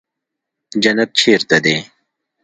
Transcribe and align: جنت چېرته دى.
جنت 0.83 1.09
چېرته 1.19 1.57
دى. 1.65 1.77